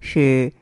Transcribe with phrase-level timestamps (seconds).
[0.00, 0.52] 是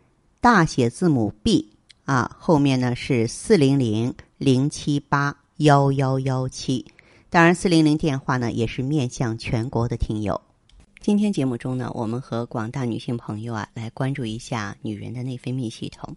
[0.41, 1.71] 大写字母 B
[2.05, 6.87] 啊，后面呢是四零零零七八幺幺幺七。
[7.29, 10.41] 当然，四零零电话呢也是面向全国的听友。
[11.01, 16.17] 今天节目中呢，我们和广大女性朋友啊来关注一下女人的内分泌系统。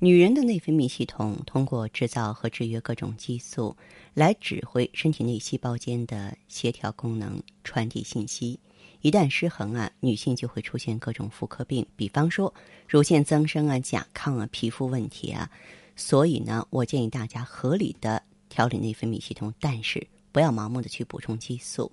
[0.00, 3.76] 女人的内分泌系统通过制造和制约各种激素，
[4.12, 8.58] 来指挥身体内细胞间的协调功能，传递信息。
[9.04, 12.52] 一旦失衡啊，女性就会出现各种妇科病，比方说
[12.88, 15.50] 乳腺增生啊、甲亢啊、皮肤问题啊。
[15.94, 21.92] 所以呢，我建议大家合理的调理内分泌系统，但是不要盲目的去补充激素。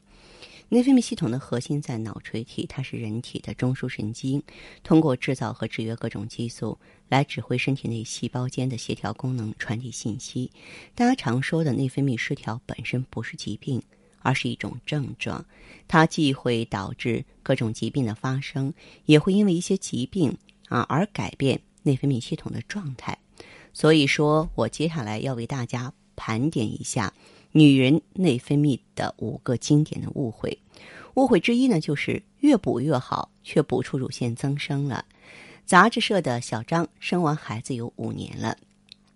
[0.70, 4.42] 内分泌系统的核心在脑垂体，它是人体的中枢神经，
[4.82, 10.50] 通过制造和制约各种激素来指挥身体内细胞间的协调功能，传递信息。
[10.96, 13.84] 大家常说的内分泌失调本身不是疾病，
[14.22, 15.46] 而是一种症状，
[15.88, 18.74] 它既会导致各种疾病的发生，
[19.06, 20.38] 也会因为一些疾病
[20.70, 23.18] 啊而改变内分泌系统的状态。
[23.74, 27.14] 所以说我接下来要为大家盘点一下。
[27.54, 30.58] 女人内分泌的五个经典的误会，
[31.16, 35.04] 误会之一呢，就是越补越好，却补出乳腺增生了。
[35.66, 38.58] 杂志社的小张生完孩子有五年了，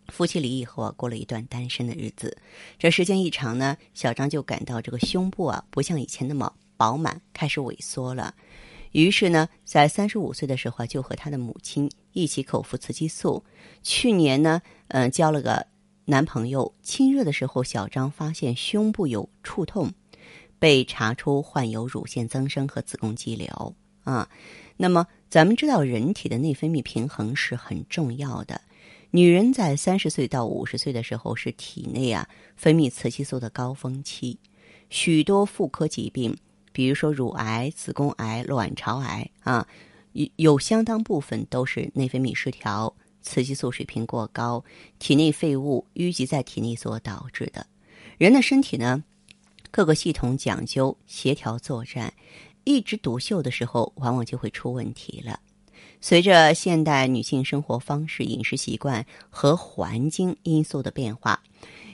[0.08, 2.38] 夫妻离异后啊，过了一段单身的日子。
[2.78, 8.34] 这时间一长呢，小张就感到这个胸部啊，不像以前那么饱满，开始萎缩了。
[8.92, 13.44] 于是呢，在三十五岁的时候，就和他的母亲一起口服雌激素。
[13.84, 15.68] 去年呢，嗯，交了个。
[16.08, 19.92] 男朋友亲热的时候，小张发现胸部有触痛，
[20.60, 24.30] 被查出患有乳腺增生和子宫肌瘤啊。
[24.78, 28.62] 那么，咱们知道人体的内分泌平衡是很重要的。
[29.12, 34.38] 女人在三十岁到五十岁的时候是体内啊分泌雌激素的高峰期，
[34.90, 36.36] 许多妇科疾病，
[36.72, 39.66] 比如说乳癌、子宫癌、卵巢癌啊，
[40.14, 42.94] 有有相当部分都是内分泌失调。
[43.22, 44.64] 雌激素水平过高，
[45.00, 47.66] 体内废物淤积在体内所导致的。
[48.20, 49.04] 人的身体呢，
[49.72, 52.14] 各个系统讲究协调作战，
[52.66, 55.40] 一枝独秀的时候，往往就会出问题了。
[56.08, 61.42] 随着现代女性生活方式、饮食习惯和环境因素的变化，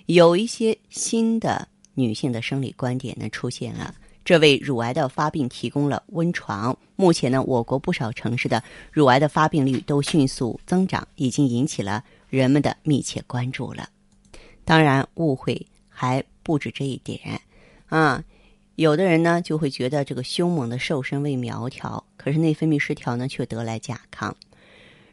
[0.07, 3.95] 有一些新的女性的生理观点呢出现了。
[4.25, 6.77] 这为乳癌的发病提供了温床。
[6.97, 8.61] 目前呢，我国不少城市的
[8.91, 13.87] 乳癌的发病率都迅速增长，已经引起了人们的密切关注了。
[14.65, 17.39] 当然，误会还不止这一点
[17.87, 18.21] 啊！
[18.75, 24.31] 有的人呢就会觉得这个凶猛的瘦身为苗条，可是内分泌失调呢却得来甲亢。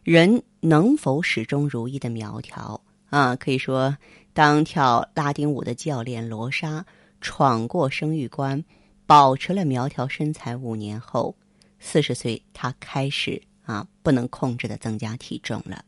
[0.05, 3.35] 人能否始终如一的苗条啊？
[3.37, 3.97] 可以说，
[4.35, 6.85] 当跳拉丁舞的教练罗莎
[7.23, 8.63] 闯过生育关。
[9.07, 11.35] 保持了苗条身材五年后，
[11.81, 15.83] 四十岁，她开始啊不能控制的增加体重了。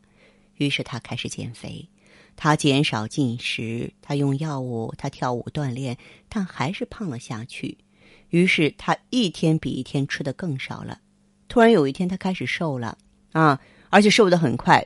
[0.55, 1.87] 于是她开始减肥，
[2.35, 5.95] 她减少进食，她用药物，她跳舞锻炼，
[6.27, 7.77] 但还是胖了下去。
[8.29, 10.99] 于是她一天比一天吃的更少了。
[11.51, 12.97] 突然有一天，他开始瘦了
[13.33, 14.81] 啊，而且瘦的很快。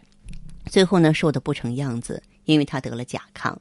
[0.65, 3.55] 最后呢，瘦的不成样子，因为他得了甲亢，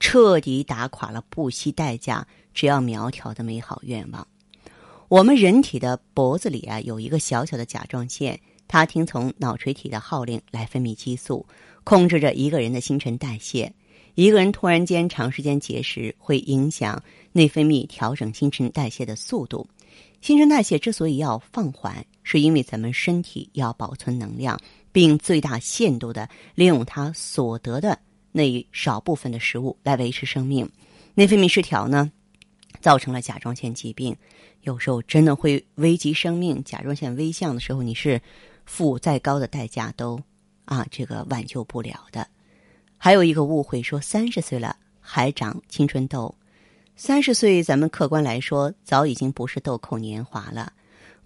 [0.00, 2.26] 彻底打垮了不惜代价。
[2.52, 4.26] 只要苗条的美好愿望，
[5.06, 8.36] 我们人体的脖子里啊有一个小小的甲状腺，
[8.66, 11.46] 它听从脑垂体的号令来分泌激素，
[11.84, 13.72] 控制着一个人的新陈代谢。
[14.16, 19.64] 一个人突然间长时间节食，会影响内分泌调整新陈代谢的速度。
[20.20, 24.60] 新陈代谢之所以要放缓，是因为咱们身体要保存能量，
[24.92, 27.98] 并最大限度的利用它所得的
[28.32, 30.70] 那一少部分的食物来维持生命。
[31.14, 32.12] 内分泌失调呢？
[32.82, 34.14] 造成了甲状腺疾病，
[34.60, 36.62] 有时候真的会危及生命。
[36.64, 38.20] 甲状腺危象的时候，你是
[38.66, 40.20] 付再高的代价都
[40.66, 42.28] 啊，这个挽救不了的。
[42.98, 46.34] 还有一个误会，说三十岁了还长青春痘，
[46.94, 50.74] 三十岁咱们客观来说早已经不是豆蔻年华了。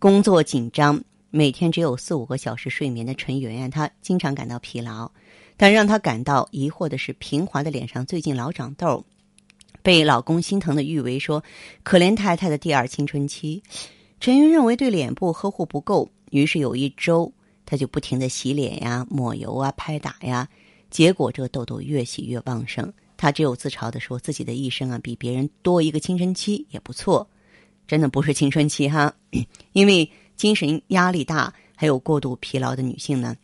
[0.03, 1.01] 工作紧张，
[1.31, 5.09] 每天只有四五个小时睡眠的陈圆圆，她经常感到疲劳。
[5.57, 9.05] 但让她感到疑惑的是，平滑的脸上最近老长痘。
[9.81, 11.41] 被老公心疼的誉为说
[11.85, 13.63] ：“可怜太太的第二青春期。”
[14.19, 17.33] 陈云认为对脸部呵护不够，于是有一周，
[17.65, 20.49] 她就不停的洗脸呀、抹油啊、拍打呀，
[20.91, 22.93] 结果这个痘痘越洗越旺盛。
[23.17, 27.25] 她只有自嘲的说自己的一生啊，比别人多一个青春期也不错。
[27.87, 29.15] 真的不是青春期哈，
[29.73, 33.37] 因为精神压力大，还有过度疲劳的女性呢，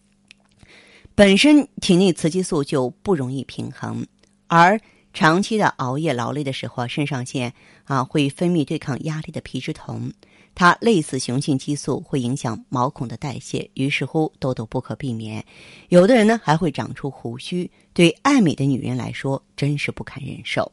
[1.15, 4.07] 本身体内雌激素就不容易平衡，
[4.47, 4.81] 而
[5.13, 7.53] 长期的熬夜劳累的时候，肾上腺
[7.85, 10.13] 啊会分泌对抗压力的皮质酮。
[10.55, 15.45] 它类似雄性激素，会影响毛孔的代谢，于是乎痘痘不可避免。
[15.89, 20.71] 有的人呢还会长出胡须，对爱美的女人来说真是不堪忍受。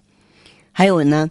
[0.71, 1.29] 还有呢，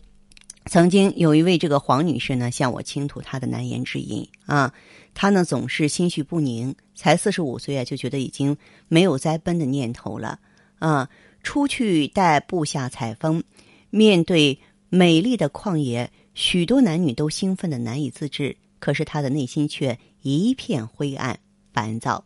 [0.67, 4.73] 曾经有一位这个黄女士呢向我倾吐她的难言之隐啊，
[5.13, 8.57] 她呢总是心绪不宁，才四十五岁啊就觉得已经
[8.89, 10.39] 没有再奔的念头了
[10.79, 11.09] 啊。
[11.43, 13.43] 出去带部下采风，
[13.91, 14.59] 面对
[14.89, 16.11] 美丽的旷野。
[16.33, 21.39] 许多男女都兴奋的难以自制，可是她的内心却一片灰暗、
[21.73, 22.25] 烦躁。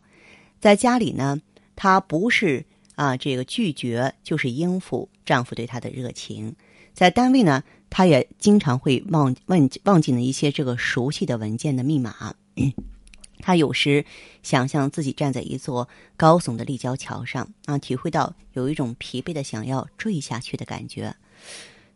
[0.59, 1.39] 在家里呢，
[1.75, 2.65] 她不是
[2.95, 6.55] 啊这个拒绝，就是应付丈夫对她的热情。
[6.93, 12.35] 在单位呢，他也经常会忘忘忘记了一些这个熟悉的文件的密码。
[13.41, 14.05] 他有时
[14.43, 15.87] 想象自己站在一座
[16.17, 21.15] 高耸的立交桥上啊，体会到有一种疲惫的想要坠下去的感觉。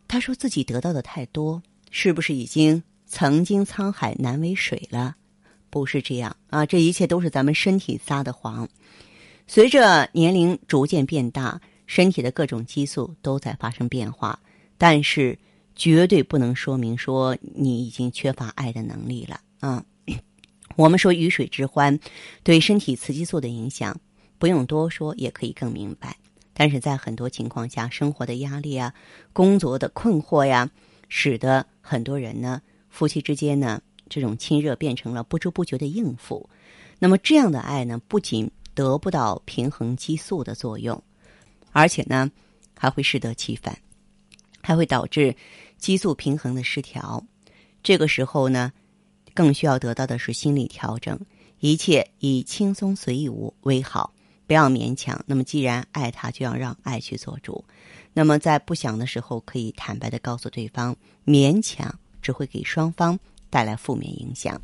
[0.08, 1.62] 他说自己得到的太多。
[1.96, 5.14] 是不是已经曾经沧海难为水了？
[5.70, 6.66] 不是这样啊！
[6.66, 8.68] 这一切都是咱们身体撒的谎。
[9.46, 14.40] 随着年龄逐渐变大，身体的各种激素都在发生变化，
[14.76, 15.38] 但是
[15.76, 19.84] 绝对不能说明说你已经缺乏爱的能力了啊！
[20.76, 21.98] 我们说鱼水之欢
[22.42, 23.98] 对身体雌激素的影响，
[24.38, 26.16] 不用多说也可以更明白。
[26.52, 28.94] 但是在很多情况下，生活的压力啊，
[29.32, 30.70] 工作的困惑呀。
[31.10, 36.48] 使得很多人呢，夫妻之间呢，这种亲热变成了不知不觉的应付。
[36.98, 41.00] 那么这样的爱呢，不仅得不到平衡激素的作用，
[41.72, 42.30] 而且呢，
[42.76, 43.78] 还会适得其反，
[44.60, 45.36] 还会导致
[45.78, 47.24] 激素平衡的失调。
[47.82, 48.72] 这个时候呢，
[49.34, 51.20] 更需要得到的是心理调整，
[51.60, 53.28] 一切以轻松随意
[53.60, 54.12] 为好，
[54.46, 55.22] 不要勉强。
[55.26, 57.64] 那么既然爱他，就要让爱去做主。
[58.12, 61.92] 那么，在不想的时候，可以坦白的告诉对方，勉强
[62.22, 63.18] 只会给双方
[63.50, 64.60] 带来负面影响。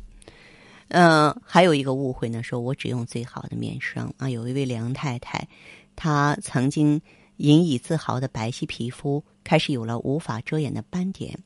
[0.87, 4.29] 嗯，还有一个误会呢，说我只用最好的面霜啊。
[4.29, 5.47] 有一位梁太太，
[5.95, 7.01] 她曾经
[7.41, 11.37] 引以自豪的白皙皮肤开始有了无法遮掩的斑点。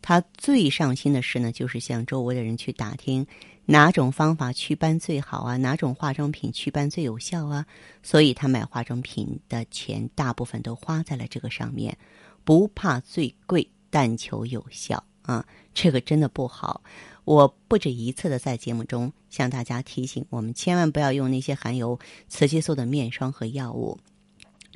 [0.00, 3.26] 她最上心的事呢，就是向周围的人去打听。
[3.68, 5.56] 哪种方法祛斑最好啊？
[5.56, 7.66] 哪种化妆品祛斑最有效啊？
[8.00, 11.98] 所以他买化妆品的钱大部分都花在了这个上面，
[12.44, 15.44] 不怕最贵，但求有效啊！
[15.74, 16.80] 这个真的不好。
[17.24, 21.98] 我不止一次的在节目中向大家提醒，我们千万不要用那些含有
[22.28, 23.98] 雌激素的面霜和药物，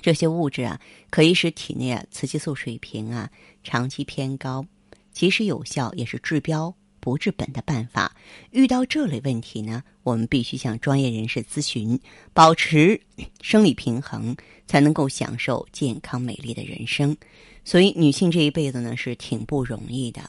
[0.01, 0.81] 这些物质啊，
[1.11, 3.31] 可以使体内啊雌激素水平啊
[3.63, 4.67] 长期偏高，
[5.13, 6.75] 即使有效，也是治标。
[7.03, 8.15] 不治本的办法，
[8.51, 11.99] 遇到这类问题呢，我们必须向专业人士咨询，
[12.35, 13.01] 保持
[13.41, 14.37] 生理平衡，
[14.67, 17.17] 才能够享受健康美丽的人生。
[17.65, 20.21] 所以，女性这一辈子呢是挺不容易的。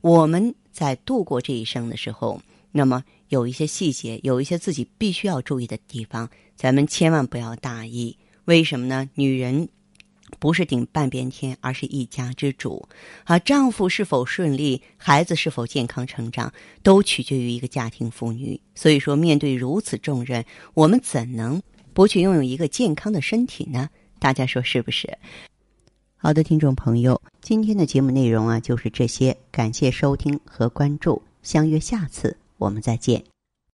[0.00, 2.40] 我们在度过这一生的时候，
[2.72, 6.26] 那么有一些细节，有一些自己必须要注意的地方，
[6.56, 8.16] 咱们千万不要大意。
[8.46, 9.08] 为什么呢？
[9.14, 9.68] 女人。
[10.40, 12.86] 不是顶半边天，而是一家之主。
[13.22, 18.60] 啊，丈夫是否顺利，孩子是否健康成长，都取决于一个家庭妇女。
[18.74, 23.88] 所以说，面对如此重任，我们怎能不去拥有一个健康的身体呢？
[24.18, 25.16] 大家说是不是？
[26.16, 29.36] 好的，听众朋友，今天的节目内容啊，就是这些。
[29.52, 33.33] 感谢收听和关注，相约下次我们再见。